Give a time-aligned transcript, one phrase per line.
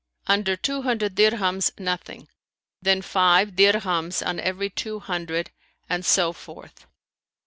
[0.25, 2.27] "Under two hundred dirhams nothing,
[2.81, 5.51] then five dirhams on every two hundred
[5.87, 6.87] and so forth."